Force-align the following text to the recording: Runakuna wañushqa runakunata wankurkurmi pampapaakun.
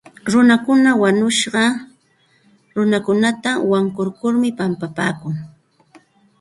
Runakuna 0.31 0.89
wañushqa 1.01 1.63
runakunata 2.75 3.51
wankurkurmi 3.71 4.49
pampapaakun. 4.57 5.35